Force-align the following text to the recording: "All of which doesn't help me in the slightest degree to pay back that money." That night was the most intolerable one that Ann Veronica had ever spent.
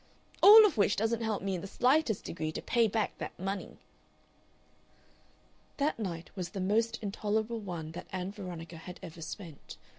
"All 0.41 0.65
of 0.65 0.77
which 0.77 0.95
doesn't 0.95 1.21
help 1.21 1.43
me 1.43 1.53
in 1.53 1.61
the 1.61 1.67
slightest 1.67 2.23
degree 2.25 2.51
to 2.53 2.61
pay 2.63 2.87
back 2.87 3.15
that 3.19 3.37
money." 3.37 3.77
That 5.77 5.99
night 5.99 6.31
was 6.35 6.49
the 6.49 6.59
most 6.59 6.97
intolerable 7.03 7.59
one 7.59 7.91
that 7.91 8.07
Ann 8.11 8.31
Veronica 8.31 8.77
had 8.77 8.99
ever 9.03 9.21
spent. 9.21 9.77